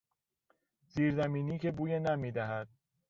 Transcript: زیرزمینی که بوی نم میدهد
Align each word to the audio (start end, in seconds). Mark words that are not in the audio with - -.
زیرزمینی 0.87 1.59
که 1.59 1.71
بوی 1.71 1.99
نم 1.99 2.19
میدهد 2.19 2.67